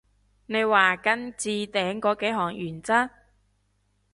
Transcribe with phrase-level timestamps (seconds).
[0.47, 3.11] 你話跟置頂嗰幾項原則？